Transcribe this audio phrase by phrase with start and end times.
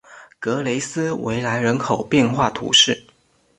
[0.39, 3.03] 格雷斯维莱人口变化图示